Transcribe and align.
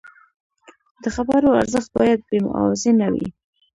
د 1.03 1.05
خبرو 1.15 1.57
ارزښت 1.61 1.89
باید 1.97 2.19
بې 2.27 2.37
معاوضې 2.45 2.91
نه 2.99 3.07
وي. 3.13 3.27